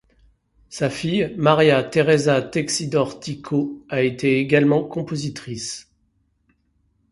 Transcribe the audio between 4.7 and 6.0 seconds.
compositrice.